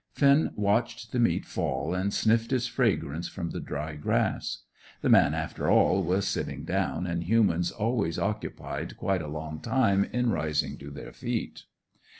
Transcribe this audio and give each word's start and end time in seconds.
Finn 0.15 0.51
watched 0.55 1.11
the 1.11 1.19
meat 1.19 1.45
fall 1.45 1.93
and 1.93 2.11
sniffed 2.11 2.51
its 2.51 2.65
fragrance 2.65 3.27
from 3.27 3.51
the 3.51 3.59
dry 3.59 3.93
grass. 3.95 4.63
The 5.03 5.09
man, 5.09 5.35
after 5.35 5.69
all, 5.69 6.01
was 6.01 6.27
sitting 6.27 6.65
down, 6.65 7.05
and 7.05 7.23
humans 7.23 7.69
always 7.69 8.17
occupied 8.17 8.97
quite 8.97 9.21
a 9.21 9.27
long 9.27 9.59
time 9.59 10.05
in 10.05 10.31
rising 10.31 10.79
to 10.79 10.89
their 10.89 11.13
feet. 11.13 11.65